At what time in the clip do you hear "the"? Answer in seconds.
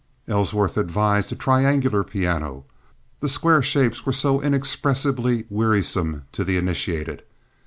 6.43-6.57